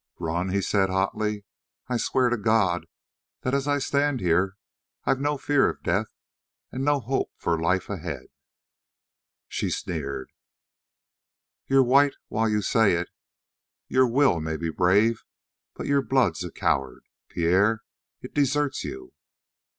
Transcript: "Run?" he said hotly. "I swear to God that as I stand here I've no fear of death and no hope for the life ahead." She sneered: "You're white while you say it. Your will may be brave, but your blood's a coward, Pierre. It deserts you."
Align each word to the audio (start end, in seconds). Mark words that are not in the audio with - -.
"Run?" 0.17 0.49
he 0.49 0.63
said 0.63 0.89
hotly. 0.89 1.45
"I 1.87 1.97
swear 1.97 2.29
to 2.29 2.37
God 2.37 2.87
that 3.41 3.53
as 3.53 3.67
I 3.67 3.77
stand 3.77 4.19
here 4.19 4.57
I've 5.05 5.19
no 5.19 5.37
fear 5.37 5.69
of 5.69 5.83
death 5.83 6.07
and 6.71 6.83
no 6.83 6.99
hope 7.01 7.29
for 7.37 7.55
the 7.55 7.61
life 7.61 7.87
ahead." 7.87 8.25
She 9.47 9.69
sneered: 9.69 10.31
"You're 11.67 11.83
white 11.83 12.15
while 12.29 12.49
you 12.49 12.63
say 12.63 12.93
it. 12.93 13.09
Your 13.89 14.07
will 14.07 14.39
may 14.41 14.57
be 14.57 14.71
brave, 14.71 15.23
but 15.75 15.85
your 15.85 16.01
blood's 16.01 16.43
a 16.43 16.49
coward, 16.51 17.03
Pierre. 17.29 17.81
It 18.23 18.33
deserts 18.33 18.83
you." 18.83 19.13